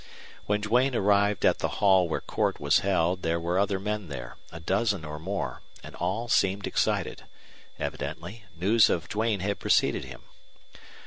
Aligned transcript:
When 0.47 0.61
Duane 0.61 0.95
arrived 0.95 1.45
at 1.45 1.59
the 1.59 1.67
hall 1.77 2.09
where 2.09 2.21
court 2.21 2.59
was 2.59 2.79
held 2.79 3.21
there 3.21 3.39
were 3.39 3.59
other 3.59 3.79
men 3.79 4.07
there, 4.07 4.35
a 4.51 4.59
dozen 4.59 5.05
or 5.05 5.19
more, 5.19 5.61
and 5.83 5.93
all 5.95 6.27
seemed 6.27 6.65
excited; 6.65 7.25
evidently, 7.77 8.45
news 8.55 8.89
of 8.89 9.07
Duane 9.07 9.41
had 9.41 9.59
preceded 9.59 10.05
him. 10.05 10.23